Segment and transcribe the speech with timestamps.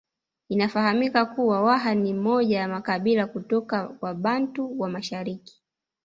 [0.49, 5.61] Inafahamika kuwa Waha ni moja ya makabila kutoka Wabantu wa mashariki